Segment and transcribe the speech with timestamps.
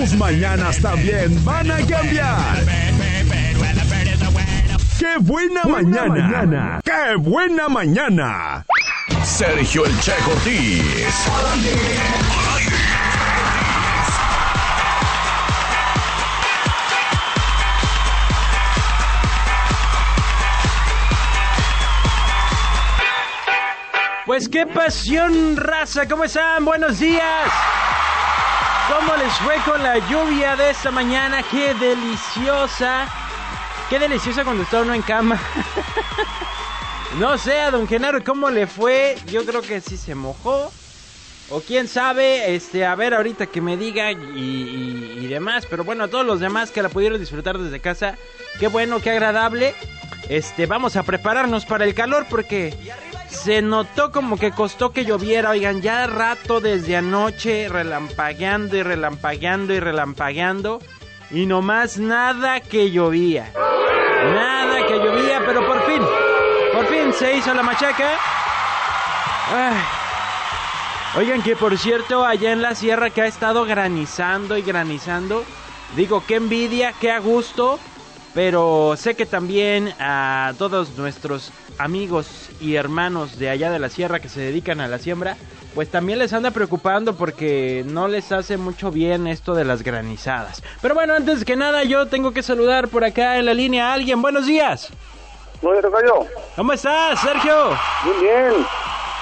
[0.00, 2.64] tus mañanas también van a cambiar.
[4.98, 6.80] ¡Qué buena, mañana!
[6.82, 8.64] ¡Qué buena mañana!
[9.22, 11.28] Sergio El Che Cortés.
[24.24, 26.64] Pues qué pasión, raza, ¿cómo están?
[26.64, 27.50] Buenos días.
[28.90, 31.44] ¿Cómo les fue con la lluvia de esta mañana?
[31.48, 33.06] Qué deliciosa.
[33.88, 35.40] Qué deliciosa cuando está uno en cama.
[37.20, 39.16] no sé, a don Genaro, ¿cómo le fue?
[39.26, 40.72] Yo creo que sí se mojó.
[41.50, 45.66] O quién sabe, este, a ver ahorita que me diga y, y demás.
[45.70, 48.16] Pero bueno, a todos los demás que la pudieron disfrutar desde casa,
[48.58, 49.76] qué bueno, qué agradable.
[50.28, 52.76] Este, vamos a prepararnos para el calor porque
[53.30, 59.72] se notó como que costó que lloviera, oigan, ya rato desde anoche relampagueando y relampagueando
[59.72, 60.80] y relampagueando
[61.30, 63.52] y nomás nada que llovía.
[63.54, 66.02] Nada que llovía, pero por fin,
[66.74, 68.18] por fin se hizo la machaca.
[71.16, 75.44] Oigan que por cierto, allá en la sierra que ha estado granizando y granizando,
[75.96, 77.78] digo, qué envidia, qué a gusto,
[78.34, 84.20] pero sé que también a todos nuestros amigos y hermanos de allá de la sierra
[84.20, 85.36] que se dedican a la siembra,
[85.74, 90.62] pues también les anda preocupando porque no les hace mucho bien esto de las granizadas.
[90.82, 93.94] Pero bueno, antes que nada yo tengo que saludar por acá en la línea a
[93.94, 94.20] alguien.
[94.20, 94.90] Buenos días.
[95.62, 96.14] Buenos días,
[96.56, 97.76] ¿Cómo estás, Sergio?
[98.04, 98.66] Muy bien.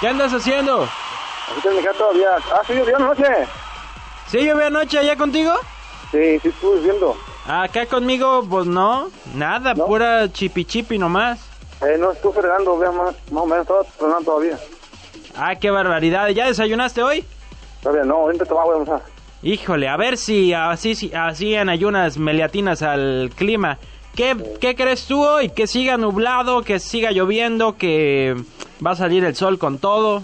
[0.00, 0.88] ¿Qué andas haciendo?
[1.64, 2.36] Me todavía.
[2.52, 3.24] Ah, sí, llovió anoche.
[4.28, 5.54] ¿Sí llovió anoche allá contigo?
[6.10, 7.16] Sí, sí estuve viendo.
[7.46, 11.55] Acá conmigo, pues no, nada, pura chipi chipi nomás.
[11.86, 14.58] Eh, no, estoy fregando, vea, más, más o menos, estaba fregando todavía.
[15.36, 16.28] Ah, qué barbaridad.
[16.30, 17.24] ¿Ya desayunaste hoy?
[17.82, 19.02] Todavía no, ahorita te voy a almorzar.
[19.42, 23.78] Híjole, a ver si así, así en ayunas meliatinas al clima.
[24.16, 25.50] ¿Qué, ¿Qué crees tú hoy?
[25.50, 28.34] ¿Que siga nublado, que siga lloviendo, que
[28.84, 30.22] va a salir el sol con todo?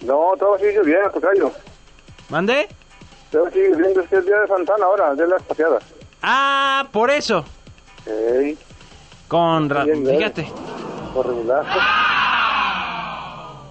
[0.00, 1.50] No, todo sigue lloviendo, tocayo.
[2.30, 2.68] ¿Mandé?
[3.30, 5.84] Todo sigue lloviendo, es que es día de Santana ahora, de las paseadas.
[6.22, 7.44] Ah, por eso.
[8.06, 8.56] Ey.
[9.30, 10.50] Con ra fíjate.
[11.14, 11.64] Por regular.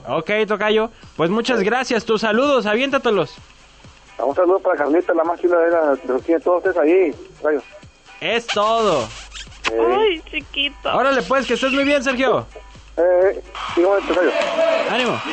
[0.07, 0.89] Ok, Tocayo.
[1.15, 2.05] Pues muchas gracias.
[2.05, 3.35] Tus saludos, aviéntatelos.
[4.17, 7.13] Un saludo para Carlita, la más chula de, la, de los que todos ustedes ahí,
[7.37, 7.61] Tocayo.
[8.19, 9.07] Es todo.
[9.67, 10.93] Ay, chiquito.
[10.93, 12.45] Órale, pues, que estés muy bien, Sergio.
[12.97, 13.41] Eh,
[13.75, 14.31] sí, bueno, Tocayo.
[14.91, 15.21] Ánimo.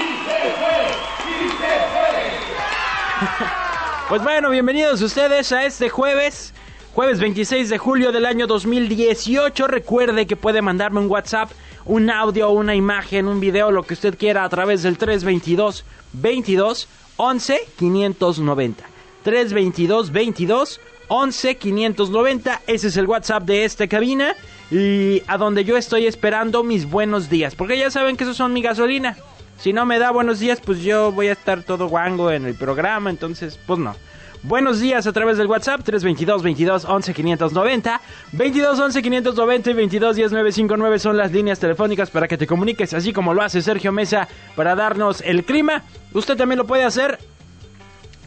[4.08, 6.54] Pues bueno, bienvenidos ustedes a este jueves,
[6.96, 9.66] jueves 26 de julio del año 2018.
[9.66, 11.50] Recuerde que puede mandarme un WhatsApp,
[11.84, 15.84] un audio, una imagen, un video, lo que usted quiera a través del 322
[16.14, 18.84] 22 11 590.
[19.24, 22.62] 322 22 11 590.
[22.66, 24.34] Ese es el WhatsApp de esta cabina
[24.70, 28.54] y a donde yo estoy esperando mis buenos días, porque ya saben que esos son
[28.54, 29.18] mi gasolina.
[29.58, 32.54] Si no me da buenos días, pues yo voy a estar todo guango en el
[32.54, 33.94] programa, entonces, pues no.
[34.42, 38.00] Buenos días a través del WhatsApp 322 22 11 590
[38.32, 42.92] 22 11 590 y 22 10 959 son las líneas telefónicas para que te comuniques
[42.94, 45.82] así como lo hace Sergio Mesa para darnos el clima.
[46.12, 47.18] Usted también lo puede hacer.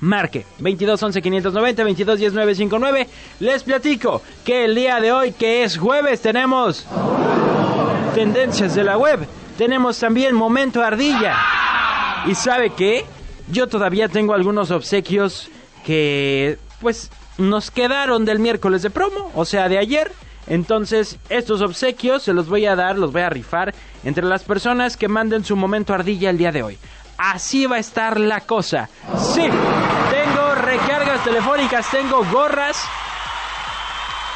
[0.01, 3.07] Marque 22 11 590 22 10 959.
[3.39, 6.85] Les platico que el día de hoy que es jueves tenemos
[8.15, 9.19] tendencias de la web.
[9.57, 11.37] Tenemos también momento ardilla.
[12.25, 13.05] ¿Y sabe qué?
[13.51, 15.49] Yo todavía tengo algunos obsequios
[15.85, 20.11] que pues nos quedaron del miércoles de promo, o sea, de ayer.
[20.47, 23.73] Entonces, estos obsequios se los voy a dar, los voy a rifar
[24.03, 26.77] entre las personas que manden su momento ardilla el día de hoy.
[27.17, 28.89] Así va a estar la cosa.
[29.17, 32.81] Sí, tengo recargas telefónicas, tengo gorras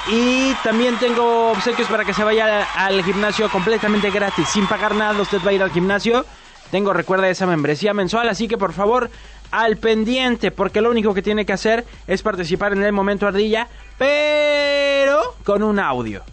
[0.08, 5.22] y también tengo obsequios para que se vaya al gimnasio completamente gratis, sin pagar nada.
[5.22, 6.25] Usted va a ir al gimnasio.
[6.73, 9.11] Tengo, recuerda, esa membresía mensual, así que por favor,
[9.51, 13.68] al pendiente, porque lo único que tiene que hacer es participar en el momento ardilla,
[14.00, 16.24] pero con un audio.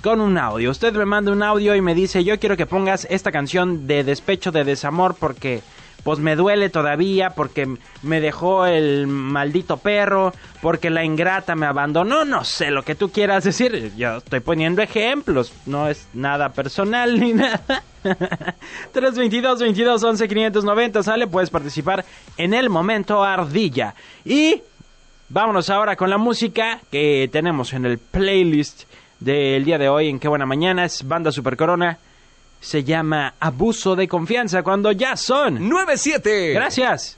[0.00, 0.70] Con un audio.
[0.70, 4.04] Usted me manda un audio y me dice, yo quiero que pongas esta canción de
[4.04, 5.62] despecho, de desamor, porque
[6.04, 12.24] pues me duele todavía, porque me dejó el maldito perro, porque la ingrata me abandonó,
[12.24, 13.92] no sé lo que tú quieras decir.
[13.96, 17.84] Yo estoy poniendo ejemplos, no es nada personal ni nada.
[18.02, 22.04] 322 22 11 590 sale, puedes participar
[22.36, 23.94] en el momento ardilla.
[24.24, 24.62] Y
[25.28, 28.84] vámonos ahora con la música que tenemos en el playlist
[29.20, 30.84] del día de hoy en Qué Buena Mañana.
[30.84, 31.98] Es Banda Super Corona.
[32.62, 36.52] Se llama Abuso de Confianza cuando ya son 97.
[36.54, 37.10] Gracias.